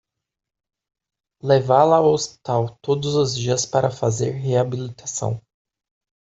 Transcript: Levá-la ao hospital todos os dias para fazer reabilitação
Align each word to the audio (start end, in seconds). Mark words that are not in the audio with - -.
Levá-la 1.43 1.97
ao 1.97 2.11
hospital 2.13 2.75
todos 2.81 3.13
os 3.13 3.35
dias 3.35 3.67
para 3.67 3.91
fazer 3.91 4.31
reabilitação 4.31 5.39